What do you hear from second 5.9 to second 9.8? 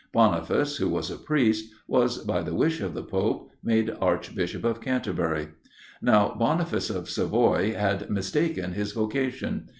Now, Boniface of Savoy had mistaken his vocation.